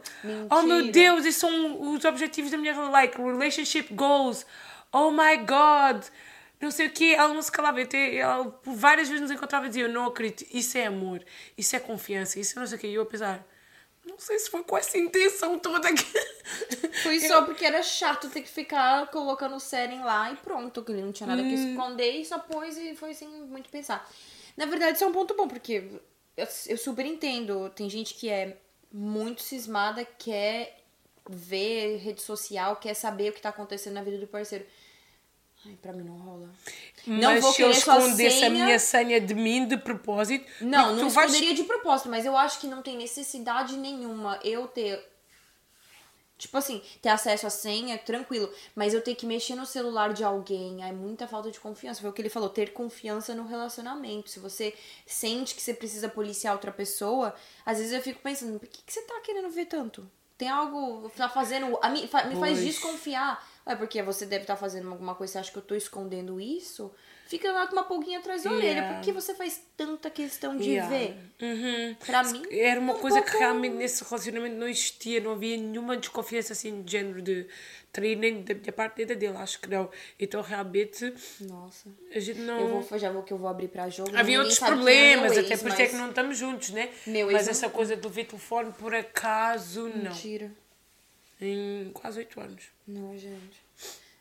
[0.50, 0.92] Oh meu Mentira.
[0.92, 4.44] Deus, esses são os objetivos da minha like relationship goals.
[4.92, 6.04] Oh my god.
[6.60, 7.80] Não sei o quê, ela não se calava.
[7.82, 11.22] Até- Ela várias vezes nos encontrava e dizia: Eu não acredito, isso é amor,
[11.56, 12.86] isso é confiança, isso é não sei o quê.
[12.88, 13.44] E eu a pensar:
[14.06, 16.04] Não sei se foi com essa intenção toda que.
[17.02, 20.92] Foi só porque era chato ter que ficar colocando o Seren lá e pronto, que
[20.92, 24.08] ele não tinha nada que esconder e só pôs e foi sem muito pensar.
[24.56, 25.90] Na verdade, isso é um ponto bom, porque
[26.36, 27.68] eu, eu super entendo.
[27.70, 28.56] Tem gente que é
[28.90, 30.78] muito cismada, quer
[31.28, 34.64] ver rede social, quer saber o que tá acontecendo na vida do parceiro.
[35.66, 36.48] Ai, pra mim não rola.
[37.06, 38.50] Mas vou se eu escondesse a senha.
[38.50, 40.44] minha senha de mim de propósito.
[40.60, 44.38] Não, não tu vais- esconderia de propósito, mas eu acho que não tem necessidade nenhuma
[44.44, 45.02] eu ter.
[46.38, 48.52] Tipo assim, ter acesso à senha, tranquilo.
[48.74, 52.02] Mas eu ter que mexer no celular de alguém é muita falta de confiança.
[52.02, 54.28] Foi o que ele falou, ter confiança no relacionamento.
[54.28, 54.74] Se você
[55.06, 58.92] sente que você precisa policiar outra pessoa, às vezes eu fico pensando, por que, que
[58.92, 60.06] você tá querendo ver tanto?
[60.36, 61.10] Tem algo.
[61.16, 61.78] Tá fazendo.
[61.80, 62.60] A me faz Pois.
[62.62, 63.42] desconfiar.
[63.66, 66.92] É porque você deve estar fazendo alguma coisa, você acha que eu tô escondendo isso?
[67.26, 68.68] Fica lá com uma pulguinha atrás da orelha.
[68.70, 68.94] Yeah.
[68.94, 70.88] Por que você faz tanta questão de Yeah.
[70.96, 71.16] ver?
[71.42, 71.96] Uhum.
[72.06, 75.56] Pra mim, Era uma um coisa que pouco- realmente nesse relacionamento não existia, não havia
[75.56, 77.48] nenhuma desconfiança assim de género de
[77.92, 79.90] trair nem da minha parte nem da dele, acho que não.
[80.20, 81.88] Então realmente Nossa.
[82.14, 82.60] a gente não.
[82.60, 84.16] Eu vou, já vou que eu vou abrir pra jogo.
[84.16, 86.90] Havia outros é problemas, ex, até por isso é mas- que não estamos juntos, né?
[87.04, 90.12] Meu Mas ex essa não- coisa do ver telefone, por acaso, não.
[90.12, 90.52] Mentira.
[91.40, 92.64] Em quase oito anos.
[92.86, 93.60] Não, gente.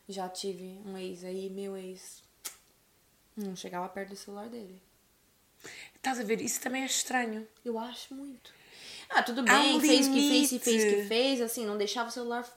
[0.08, 2.22] Já tive um ex aí, meu ex.
[3.36, 4.82] Não chegava perto do celular dele.
[5.96, 6.42] Estás a ver?
[6.42, 7.48] Isso também é estranho.
[7.64, 8.54] Eu acho muito.
[9.10, 12.10] Ah, tudo bem, um fez o que fez e fez que fez, assim, não deixava
[12.10, 12.48] o celular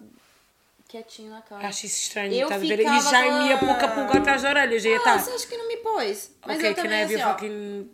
[0.89, 1.67] quietinho na cara.
[1.69, 2.81] Acho isso estranho, Eu estás a ver?
[2.81, 5.19] E já com ia pouco a pouco atrás da orelha, já ia Ah, estar.
[5.21, 6.31] você acha que não me pôs?
[6.47, 7.33] Mas ok, eu can também, I have assim, ó.
[7.33, 7.91] fucking?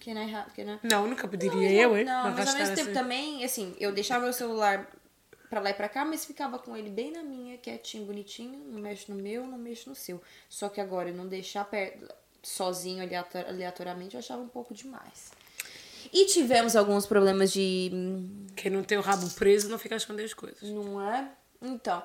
[0.00, 0.78] Can I have, can I...
[0.82, 2.04] Não, nunca pediria Não, eu, hein?
[2.04, 2.98] Não, mas ao mesmo tempo assim.
[2.98, 4.88] também, assim, eu deixava o celular
[5.48, 8.58] pra lá e pra cá, mas ficava com ele bem na minha, quietinho, bonitinho.
[8.70, 10.20] Não mexo no meu, não mexo no seu.
[10.48, 12.06] Só que agora, não deixar perto,
[12.42, 15.30] sozinho, aleator- aleatoriamente, eu achava um pouco demais.
[16.12, 17.90] E tivemos alguns problemas de.
[18.54, 20.62] Quem não tem o rabo preso não fica a esconder as coisas.
[20.62, 21.30] Não é?
[21.60, 22.02] Então,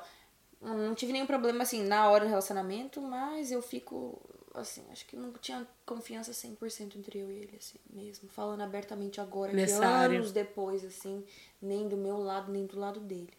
[0.60, 4.20] não tive nenhum problema assim na hora do relacionamento, mas eu fico.
[4.54, 8.28] Assim, acho que não tinha confiança 100% entre eu e ele, assim, mesmo.
[8.30, 11.24] Falando abertamente agora, que Nessa anos depois, assim,
[11.62, 13.30] nem do meu lado, nem do lado dele.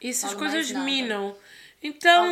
[0.00, 1.36] E essas Falo coisas minam.
[1.82, 2.24] Então,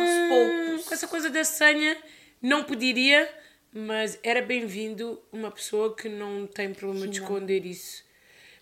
[0.85, 1.97] com essa coisa da senha,
[2.41, 3.29] não pediria,
[3.73, 7.25] mas era bem-vindo uma pessoa que não tem problema de não.
[7.25, 8.03] esconder isso.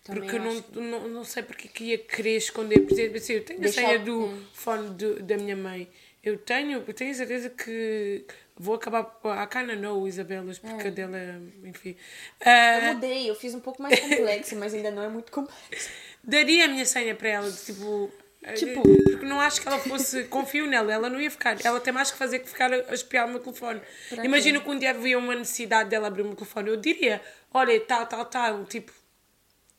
[0.03, 0.79] Também porque eu não, acho.
[0.79, 2.81] não, não sei porque que ia querer esconder.
[2.81, 4.45] Por exemplo, assim, eu tenho Deixar- a senha do hum.
[4.53, 5.89] fone do- da minha mãe.
[6.23, 8.25] Eu tenho, eu tenho certeza que
[8.57, 9.01] vou acabar.
[9.25, 11.17] I kinda know Isabelas, porque a dela,
[11.63, 11.95] enfim.
[12.43, 15.89] Ah, Eu mudei, eu fiz um pouco mais complexo, mas ainda não é muito complexo.
[16.23, 18.11] daria a minha senha para ela, tipo.
[18.55, 20.25] Tipo- porque não acho que ela fosse.
[20.25, 21.57] Confio nela, ela não ia ficar.
[21.65, 23.81] Ela tem mais que fazer que ficar a, espiar o meu telefone.
[24.07, 26.69] Para Imagina que um dia havia uma necessidade dela abrir o meu telefone.
[26.69, 27.19] Eu diria:
[27.51, 28.63] olha, tal, tal, tal.
[28.65, 28.91] Tipo,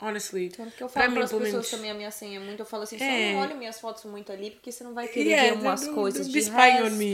[0.01, 0.49] honestly.
[0.51, 1.71] Tanto que eu falo para as pessoas menos.
[1.71, 2.59] também a minha senha muito.
[2.61, 2.99] Eu falo assim, É.
[2.99, 5.87] só não olhe minhas fotos muito ali, porque você não vai querer Yeah, ver umas
[5.87, 6.27] coisas.
[6.27, 7.13] don't De be spying on me.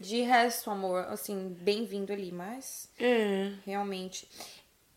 [0.00, 3.52] De resto, amor, assim, bem-vindo ali, mas É.
[3.64, 4.28] realmente.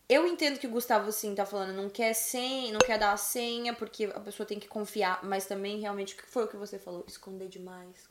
[0.08, 3.18] Eu entendo que o Gustavo, assim, tá falando, não quer senha, não quer dar a
[3.18, 6.58] senha, porque a pessoa tem que confiar, mas também, realmente, o que foi o que
[6.58, 7.06] você falou?
[7.08, 8.10] Esconder demais.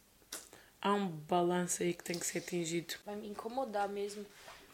[0.81, 2.95] Há um balanço aí que tem que ser atingido.
[3.05, 4.25] Vai me incomodar mesmo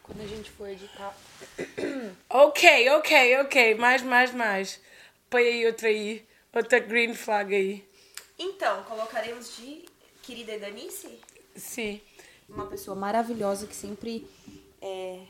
[0.01, 1.13] quando a gente for editar.
[2.29, 3.75] Ok, ok, ok.
[3.75, 4.79] Mais, mais, mais.
[5.29, 6.25] Põe aí outra aí.
[6.53, 7.87] Outra green flag aí.
[8.39, 9.85] Então, colocaremos de
[10.23, 11.19] querida Edanice?
[11.55, 12.01] Sim.
[12.49, 14.27] Uma pessoa maravilhosa que sempre
[14.81, 15.25] é.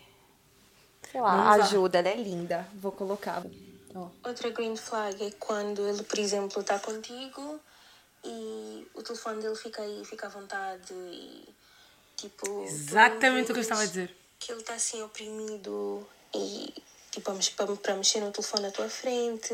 [1.11, 2.67] Sei lá, ajuda, ela é linda.
[2.75, 3.43] Vou colocar.
[3.95, 4.09] Ó.
[4.23, 7.59] Outra green flag é quando ele, por exemplo, está contigo
[8.23, 11.47] e o telefone dele fica aí, fica à vontade e
[12.15, 12.63] tipo.
[12.63, 14.15] Exatamente o que eu estava a dizer.
[14.39, 16.73] Que ele está assim oprimido e
[17.11, 17.31] tipo
[17.81, 19.53] para mexer no telefone à tua frente.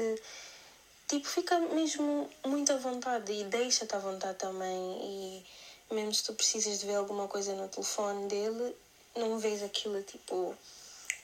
[1.07, 4.97] Tipo, fica mesmo muito à vontade e deixa-te à vontade também.
[5.01, 5.45] E
[5.93, 8.75] mesmo se tu precisas de ver alguma coisa no telefone dele,
[9.15, 10.55] não vês aquilo tipo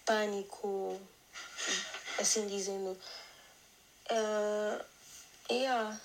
[0.05, 0.99] pânico,
[2.19, 2.97] assim dizendo.
[4.09, 4.85] Ah,
[5.51, 6.01] yeah.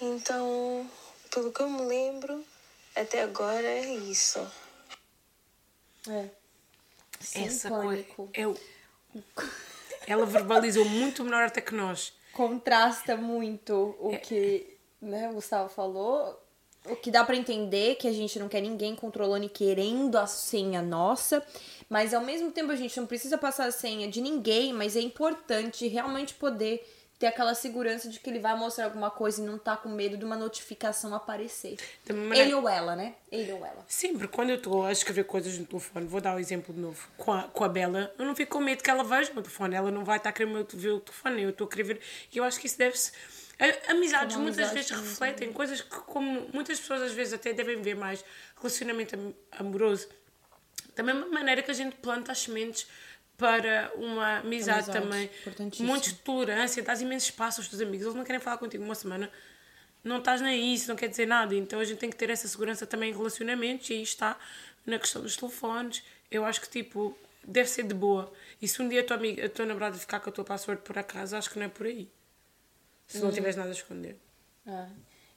[0.00, 0.88] Então,
[1.30, 2.44] pelo que eu me lembro,
[2.94, 4.38] até agora é isso.
[6.08, 6.28] É.
[7.20, 8.28] Sem Essa pânico.
[8.28, 8.32] coisa.
[8.34, 8.58] Eu...
[10.06, 12.12] Ela verbalizou muito menor até que nós.
[12.32, 16.40] Contrasta muito o que né, o Gustavo falou.
[16.86, 20.26] O que dá pra entender que a gente não quer ninguém controlando e querendo a
[20.26, 21.44] senha nossa,
[21.88, 25.00] mas ao mesmo tempo a gente não precisa passar a senha de ninguém, mas é
[25.00, 26.82] importante realmente poder
[27.18, 30.16] ter aquela segurança de que ele vai mostrar alguma coisa e não tá com medo
[30.16, 31.76] de uma notificação aparecer.
[32.08, 33.14] Maneira- Ele ou ela, né?
[33.30, 33.84] Ele ou ela.
[33.86, 37.06] Sempre, quando eu estou a escrever coisas no telefone, vou dar o exemplo de novo,
[37.18, 39.42] com a, com a Bela, eu não fico com medo que ela veja o meu
[39.42, 39.74] telefone.
[39.76, 42.00] Ela não vai estar querer meu- ver o telefone, eu estou a querer ver.
[42.32, 43.12] E eu acho que isso deve-se.
[43.88, 47.94] Amizades Uma muitas vezes refletem coisas que, como muitas pessoas às vezes até devem ver
[47.96, 48.24] mais
[48.56, 50.08] relacionamento am- amoroso.
[50.96, 52.86] Da mesma maneira que a gente planta as sementes
[53.36, 55.30] para uma amizade, Amizade, também.
[55.86, 58.02] Muita tolerância, dás imenso espaço aos teus amigos.
[58.06, 59.30] Eles não querem falar contigo uma semana
[60.02, 61.54] não estás nem isso não quer dizer nada.
[61.54, 64.38] Então a gente tem que ter essa segurança também em relacionamentos e aí está
[64.86, 66.02] na questão dos telefones.
[66.30, 68.32] Eu acho que tipo, deve ser de boa.
[68.62, 70.80] E se um dia a tua amiga, a tua namorada ficar com a tua password
[70.82, 72.08] por acaso, acho que não é por aí.
[73.18, 74.16] Se não tiveres nada a esconder.
[74.66, 74.86] É.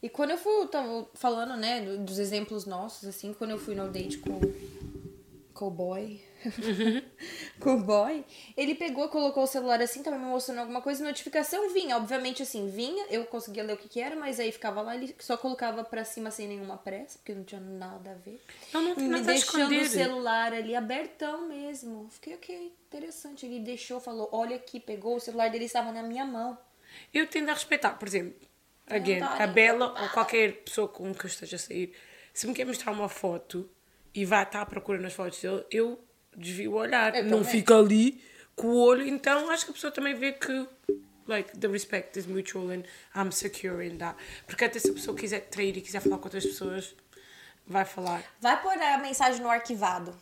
[0.01, 3.73] E quando eu fui, tava falando, né, do- dos exemplos nossos, assim, quando eu fui
[3.73, 4.39] no date com,
[5.53, 6.21] com o boy,
[7.59, 8.25] com o boy,
[8.57, 12.69] ele pegou, colocou o celular assim, tava me mostrando alguma coisa, notificação vinha, obviamente assim,
[12.69, 15.85] vinha, eu conseguia ler o que que era, mas aí ficava lá, ele só colocava
[15.85, 18.41] pra cima sem nenhuma pressa, porque não tinha nada a ver.
[18.73, 19.89] Não, não- não me tá deixando o escondido.
[19.89, 22.09] celular ali abertão mesmo.
[22.09, 23.45] Fiquei, ok, interessante.
[23.45, 26.57] Ele deixou, falou, olha aqui, pegou, o celular dele estava na minha mão.
[27.13, 28.47] Eu tendo a respeitar, por exemplo,
[28.87, 29.47] again, a.
[29.47, 31.93] Bela ou qualquer pessoa com que eu esteja a sair,
[32.33, 33.69] se me quer mostrar uma foto
[34.13, 36.03] e vai estar à procura nas fotos dele, eu
[36.35, 37.15] desvio o olhar.
[37.15, 37.51] Eu não também.
[37.51, 38.23] fica ali
[38.55, 40.67] com o olho, então acho que a pessoa também vê que
[41.27, 42.83] like the respect is mutual and
[43.15, 44.17] I'm secure in that.
[44.45, 46.95] Porque até se a pessoa quiser trair e quiser falar com outras pessoas,
[47.65, 48.23] vai falar.
[48.39, 50.13] Vai pôr a mensagem no arquivado.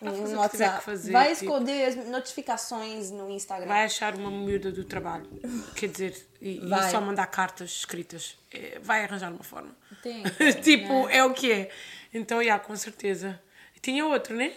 [0.00, 0.84] Vai No o WhatsApp.
[0.84, 1.44] fazer, Vai tipo.
[1.44, 3.66] esconder as notificações no Instagram.
[3.68, 5.26] Vai achar uma miúda do trabalho.
[5.74, 8.36] Quer dizer, e, e só mandar cartas escritas.
[8.52, 9.74] É, Vai arranjar uma forma.
[10.02, 10.22] Tem,
[10.62, 11.70] tipo, é o que é.
[12.12, 13.40] Então, já, com certeza.
[13.80, 14.52] Tinha outro, né?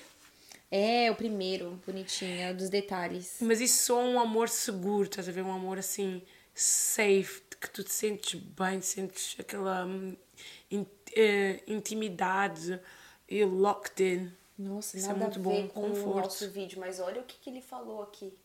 [0.71, 3.37] É, o primeiro, bonitinho, dos detalhes.
[3.41, 5.41] Mas isso só um amor seguro, estás a ver?
[5.43, 6.21] Um amor assim,
[6.53, 10.15] safe, que tu te sentes bem, sentes aquela hum,
[10.69, 12.79] in- eh, intimidade
[13.27, 14.31] e locked in.
[14.59, 16.17] Nossa, Isso é nada muito a bom, ver com o conforto.
[16.17, 18.37] nosso vídeo, mas olha o que, que ele falou aqui.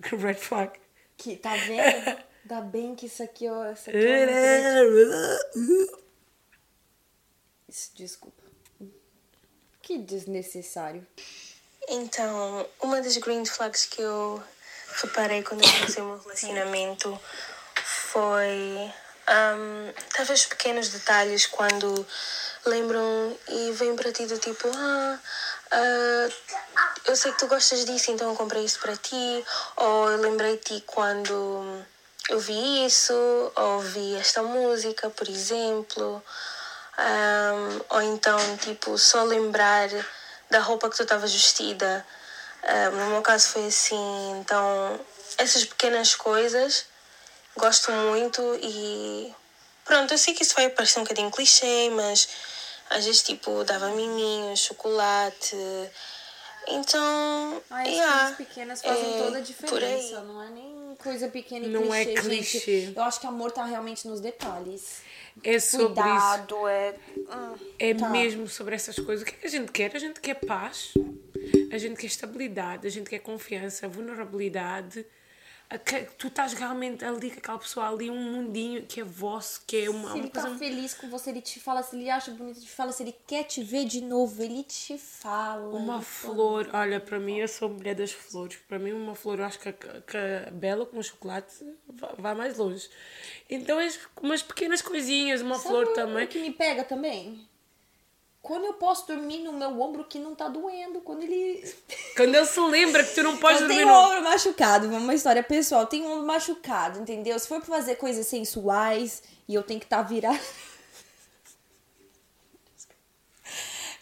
[0.02, 0.80] Red flag.
[1.16, 2.18] Que, tá vendo?
[2.42, 5.98] Ainda bem que isso aqui, ó, isso aqui é uma
[7.68, 8.42] Isso, desculpa.
[9.80, 11.06] Que desnecessário.
[11.86, 14.42] Então, uma das green flags que eu
[15.02, 17.20] reparei quando eu comecei o meu relacionamento
[17.84, 18.90] foi
[19.28, 22.06] um, talvez pequenos detalhes quando
[22.66, 25.18] lembram e vêm para ti do tipo ah,
[25.70, 26.28] ah,
[27.06, 29.44] eu sei que tu gostas disso então eu comprei isso para ti.
[29.76, 31.84] Ou eu lembrei de ti quando
[32.28, 33.14] eu vi isso
[33.54, 36.22] ou vi esta música por exemplo.
[36.98, 39.88] Um, ou então tipo só lembrar
[40.50, 42.04] da roupa que tu estavas vestida.
[42.64, 45.00] Um, no meu caso foi assim então
[45.38, 46.86] essas pequenas coisas
[47.58, 49.34] gosto muito e
[49.88, 52.28] pronto, eu sei que isso vai parecer um bocadinho clichê, mas
[52.90, 55.56] às vezes tipo dava miminhos, chocolate.
[56.70, 60.20] Então, Ai, as yeah, coisas pequenas fazem é toda a diferença.
[60.20, 62.80] Não é nem coisa pequena e Não é clichê, clichê.
[62.82, 62.96] gente.
[62.96, 65.00] Eu acho que amor tá realmente nos detalhes.
[65.42, 65.94] É sobre isso.
[65.94, 66.94] Cuidado, é.
[67.16, 68.08] hum, É tá.
[68.10, 69.22] mesmo sobre essas coisas.
[69.22, 69.94] O que é que a gente quer?
[69.96, 70.92] A gente quer paz,
[71.72, 75.06] a gente quer estabilidade, a gente quer confiança, vulnerabilidade.
[75.84, 79.84] Que- Tu estás realmente ali com aquela pessoa ali, um mundinho que é vosso, que
[79.84, 80.48] é uma, Se ele uma coisa.
[80.50, 83.02] tá feliz com você, ele te fala, se ele acha bonito, ele te fala, se
[83.02, 85.76] ele quer te ver de novo, ele te fala.
[85.76, 88.56] Uma Ele flor, olha, para mim eu sou mulher das flores.
[88.68, 92.56] Para mim, uma flor, eu acho que a, que bela com chocolate va- vai mais
[92.56, 92.88] longe.
[93.50, 93.78] Então,
[94.22, 96.24] umas pequenas coisinhas, uma Sabe flor também.
[96.24, 97.47] O que me pega também?
[98.40, 101.00] Quando eu posso dormir no meu ombro que não tá doendo.
[101.00, 101.62] Quando ele.
[102.16, 104.08] Quando ele se lembra que tu não podes eu dormir tenho o no.
[104.08, 105.86] ombro machucado, uma história pessoal.
[105.86, 107.38] Tenho um ombro machucado, entendeu?
[107.38, 110.38] Se for pra fazer coisas sensuais e eu tenho que estar virada.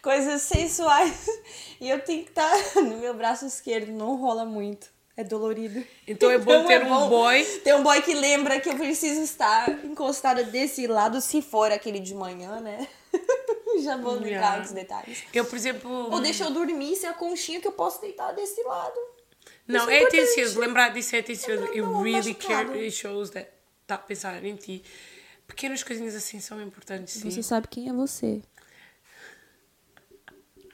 [0.02, 1.26] coisas sensuais
[1.80, 3.90] e eu tenho que estar no meu braço esquerdo.
[3.90, 4.94] Não rola muito.
[5.16, 5.82] É dolorido.
[6.06, 7.42] Então é bom ter um boy.
[7.64, 11.98] Ter um boy que lembra que eu preciso estar encostada desse lado, se for aquele
[11.98, 12.86] de manhã, né?
[13.86, 14.58] Já vou Yeah.
[14.58, 15.22] dos detalhes.
[15.32, 15.90] Eu, por exemplo.
[16.12, 18.98] Ou deixa eu dormir sem a conchinha que eu posso deitar desse lado.
[19.66, 20.22] Não, é importante.
[20.22, 20.60] atencioso.
[20.60, 21.62] Lembrar disso é atencioso.
[21.62, 23.48] Lembrar do really care, it shows that
[23.82, 24.82] está a pensar em ti.
[25.46, 27.42] Pequenas coisinhas assim são importantes, sim.
[27.42, 28.42] sabe quem é você.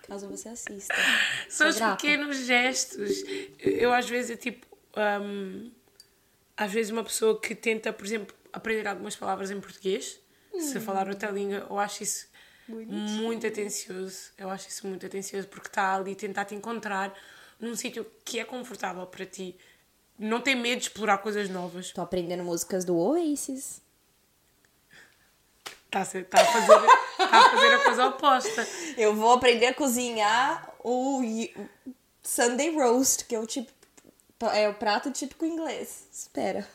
[0.02, 0.94] Caso você assista.
[1.48, 3.22] São os pequenos gestos.
[3.58, 4.66] Eu, eu, às vezes, é tipo.
[5.22, 5.70] hum,
[6.56, 10.20] às vezes, uma pessoa que tenta, por exemplo, aprender algumas palavras em português,
[10.58, 12.26] se falar outra língua, eu acho isso
[12.76, 14.30] muito atencioso.
[14.36, 17.14] Eu acho isso muito atencioso porque está ali tentar te encontrar
[17.60, 19.56] num sítio que é confortável para ti.
[20.18, 21.90] Não tem medo de explorar coisas novas.
[21.90, 23.80] Tô aprendendo músicas do Oasis.
[25.86, 26.86] Está a, tá a fazer,
[27.18, 28.68] tá a fazer a coisa oposta.
[28.96, 31.22] Eu vou aprender a cozinhar o
[32.22, 33.70] Sunday Roast, que é o tipo
[34.52, 36.08] é o prato típico inglês.
[36.12, 36.66] Espera.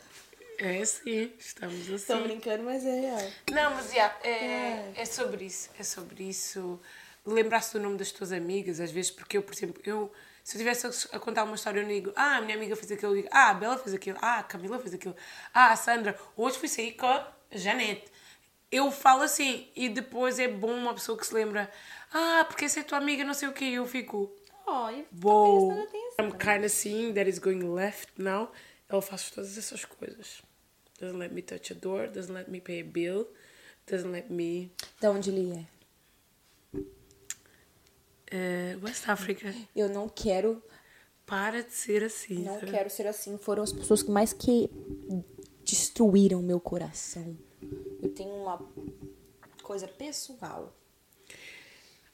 [0.60, 2.24] É assim, estamos assim.
[2.24, 3.32] brincando, mas é real.
[3.52, 5.70] Não, mas yeah, é, é sobre isso.
[5.78, 6.80] É sobre isso.
[7.26, 10.12] Lembrar-se do nome das tuas amigas, às vezes, porque eu, por exemplo, eu,
[10.43, 12.91] se eu estivesse a, contar uma história, eu não digo, ah, a minha amiga fez
[12.91, 15.15] aquilo, eu digo, ah, a Bela fez aquilo, ah, a Camila fez aquilo,
[15.54, 18.06] ah, a Sandra, hoje fui sair com a Janete.
[18.72, 21.70] Eu falo assim, e depois é bom uma pessoa que se lembra,
[22.13, 24.34] ah, porque essa é tua amiga, não sei o que, e eu fico,
[24.70, 26.26] Oh, e Wow, atenção.
[26.26, 28.52] I'm kind of seeing that is going left now.
[28.89, 30.41] Ela faz todas essas coisas.
[30.99, 33.27] Doesn't let me touch a door, doesn't let me pay a bill,
[33.89, 34.71] doesn't let me.
[34.99, 35.67] Da onde ele é?
[38.29, 39.53] Uh, West Africa.
[39.75, 40.62] Eu não quero,
[41.25, 42.43] Para de ser assim.
[42.43, 42.71] não sabe?
[42.71, 43.38] quero ser assim.
[43.38, 44.69] Foram as pessoas que mais que
[45.63, 47.38] destruíram meu coração.
[48.01, 48.60] Eu tenho uma
[49.63, 50.73] coisa pessoal.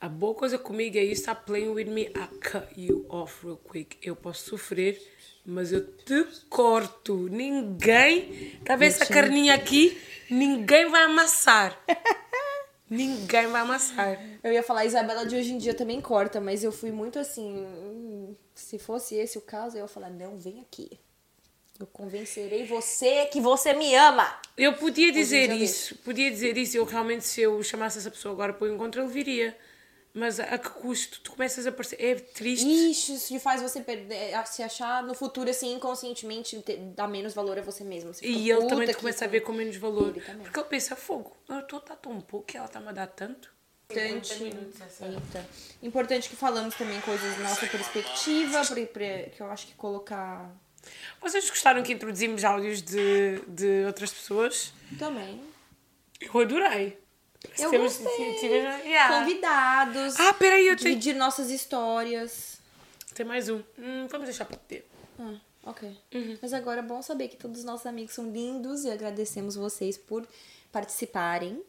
[0.03, 3.55] A boa coisa comigo é isso, stop playing with me, I cut you off real
[3.55, 3.97] quick.
[4.01, 5.01] Eu posso sofrer,
[5.45, 7.29] mas eu te corto.
[7.29, 9.97] Ninguém, tá vendo essa carninha aqui?
[10.29, 11.81] Ninguém vai amassar.
[12.89, 14.21] Ninguém vai amassar.
[14.43, 17.17] Eu ia falar, a Isabela de hoje em dia também corta, mas eu fui muito
[17.17, 17.65] assim.
[17.65, 20.99] hum, se fosse esse o caso, eu ia falar, não, vem aqui.
[21.79, 24.37] Eu convencerei você que você me ama.
[24.57, 26.75] Eu podia dizer isso, podia dizer isso.
[26.75, 29.57] Eu realmente, se eu chamasse essa pessoa agora para o encontro, ele viria.
[30.13, 31.21] Mas a, que custo?
[31.21, 31.97] Tu começas a parecer.
[31.99, 32.67] É triste.
[32.67, 37.33] Ixi, isso faz você perder, a se achar no futuro, assim, inconscientemente, ter- dar menos
[37.33, 38.13] valor a você mesmo.
[38.13, 40.09] Você E fica, ele também "Puta te começa a pariu." ver com menos valor.
[40.15, 40.21] Ele.
[40.43, 43.07] Porque ele pensa, fogo, eu estou a dar tão pouco que ela está-me a dar
[43.07, 43.51] tanto.
[43.89, 45.49] Importante, minutos, eita.
[45.81, 48.61] Importante que falamos também coisas da nossa perspectiva,
[49.35, 50.49] que eu acho que colocar
[51.21, 54.73] Vocês gostaram que introduzimos áudios de, de outras pessoas?
[54.97, 55.41] também.
[56.21, 56.97] Eu adorei.
[57.59, 58.33] Eu Temos- gostei.
[58.39, 59.19] tivemos- yeah.
[59.19, 60.19] Convidados.
[60.19, 60.89] Ah, peraí, eu tenho.
[60.89, 62.59] dividir nossas histórias.
[63.13, 63.61] Tem mais um.
[63.77, 64.87] Hum, vamos deixar para ter.
[65.19, 65.35] Ah,
[65.65, 65.89] ok.
[66.15, 66.37] Uhum.
[66.41, 69.97] Mas agora é bom saber que todos os nossos amigos são lindos e agradecemos vocês
[69.97, 70.25] por
[70.71, 71.51] participarem.
[71.53, 71.65] Muito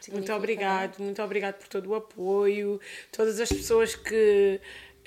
[0.00, 2.80] Significa, obrigado, muito obrigado por todo o apoio,
[3.10, 4.60] todas as pessoas que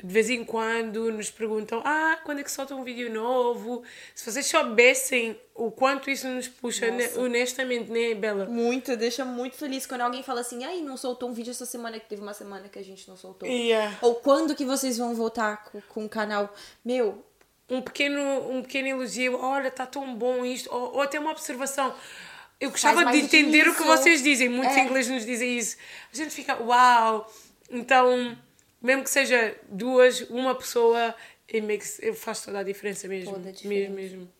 [0.04, 3.84] de vez em quando nos perguntam: Ah, quando é que solta um vídeo novo?
[4.16, 8.46] Se vocês soubessem o quanto isso nos puxa, né, honestamente, né, Bela?
[8.46, 12.00] Muito, deixa muito feliz quando alguém fala assim, aí não soltou um vídeo essa semana,
[12.00, 13.48] que teve uma semana que a gente não soltou.
[13.48, 13.98] Yeah.
[14.02, 16.54] Ou quando que vocês vão voltar com, com o canal?
[16.84, 17.26] Meu,
[17.70, 21.94] um pequeno, um pequeno elogio, olha, está tão bom isto, ou, ou até uma observação.
[22.60, 24.82] Eu gostava de entender o que vocês dizem, muitos É.
[24.82, 25.78] ingleses nos dizem isso.
[26.12, 27.32] A gente fica, uau!
[27.70, 28.38] Então,
[28.82, 31.14] mesmo que seja duas, uma pessoa,
[31.48, 33.34] it makes, faz toda a diferença mesmo.
[33.34, 33.92] Toda a mesmo, diferença.
[33.94, 34.32] mesmo.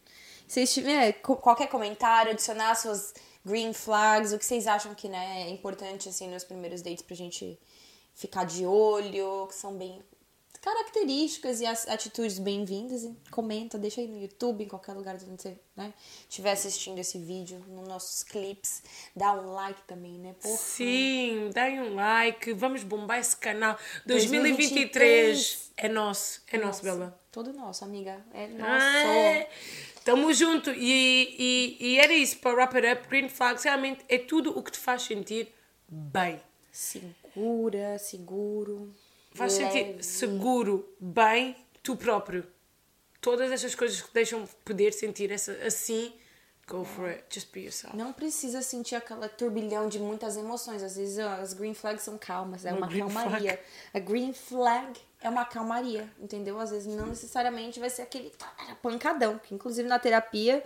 [0.48, 3.14] se vocês tiverem co- qualquer comentário, adicionar suas
[3.46, 7.16] green flags, o que vocês acham que né, é importante assim nos primeiros dates pra
[7.16, 7.58] gente
[8.14, 10.02] ficar de olho, que são bem
[10.62, 15.26] características e as atitudes bem-vindas, e comenta, deixa aí no YouTube, em qualquer lugar onde
[15.26, 15.94] você né,
[16.30, 18.84] estiver assistindo esse vídeo, nos nossos clips,
[19.16, 20.36] dá um like também, né?
[20.42, 20.58] Porra.
[20.58, 23.78] Sim, deem um like, vamos bombar esse canal.
[24.06, 27.20] 2023 2023 é nosso, é nosso, Bela.
[27.32, 28.20] Todo nosso, amiga.
[28.34, 28.66] É nosso.
[28.66, 29.50] Ah, é.
[30.04, 30.72] Tamo junto.
[30.72, 34.64] E, e, e era isso, para wrap it up, Green Flags realmente é tudo o
[34.64, 35.54] que te faz sentir
[35.88, 36.42] bem.
[36.72, 38.94] Segura, seguro.
[39.34, 40.04] Faz sentir leve.
[40.04, 42.46] seguro, bem, tu próprio.
[43.22, 46.14] Todas essas coisas que deixam poder sentir essa, assim,
[46.68, 47.24] go for it.
[47.30, 47.96] Just be yourself.
[47.96, 50.82] Não precisa sentir aquela turbilhão de muitas emoções.
[50.82, 53.30] Às vezes ó, as green flags são calmas, é Uma uma, calmaria.
[53.40, 53.60] flag.
[53.94, 56.60] A green flag é uma calmaria, entendeu?
[56.60, 58.32] Às vezes não necessariamente vai ser aquele
[58.82, 60.64] pancadão, que inclusive na terapia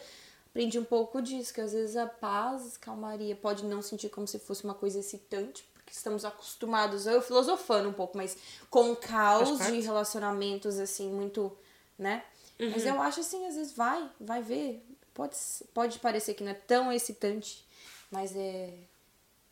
[0.49, 4.37] aprendi um pouco disso, que às vezes a paz, calmaria, pode não sentir como se
[4.37, 8.35] fosse uma coisa excitante, porque estamos acostumados, eu filosofando um pouco, mas
[8.69, 11.55] com caos de relacionamentos assim muito,
[11.97, 12.23] né?
[12.59, 14.83] Mas eu acho assim, às vezes vai, vai ver.
[15.13, 15.35] Pode,
[15.73, 17.65] pode parecer que não é tão excitante,
[18.09, 18.73] mas é.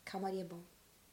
[0.04, 0.58] Calmaria é bom.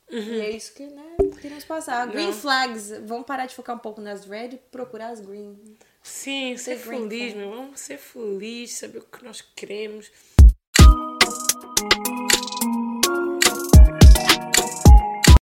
[0.09, 2.07] E é isso que, né, queremos passar.
[2.07, 2.33] Green Não.
[2.33, 5.55] flags, vamos parar de focar um pouco nas red e procurar as green.
[6.01, 7.51] Sim, ser feliz, meu.
[7.51, 10.11] Vamos ser felizes, saber o que nós queremos.